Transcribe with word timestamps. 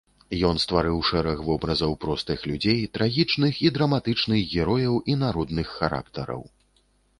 Ён 0.47 0.55
стварыў 0.61 0.97
шэраг 1.09 1.43
вобразаў 1.49 1.93
простых 2.05 2.47
людзей, 2.53 2.79
трагічных 2.99 3.53
і 3.67 3.73
драматычных 3.77 4.41
герояў 4.57 4.99
і 5.13 5.21
народных 5.27 5.67
характараў. 5.79 6.41